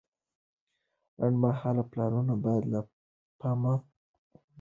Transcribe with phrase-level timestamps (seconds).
[1.19, 2.79] لنډمهاله پلانونه باید له
[3.39, 4.43] پامه ونه غورځوو.